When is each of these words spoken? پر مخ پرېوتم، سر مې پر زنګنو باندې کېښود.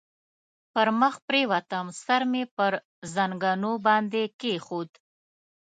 پر 0.73 0.87
مخ 0.99 1.15
پرېوتم، 1.27 1.85
سر 2.03 2.21
مې 2.31 2.43
پر 2.55 2.73
زنګنو 3.13 3.73
باندې 3.85 4.23
کېښود. 4.39 4.89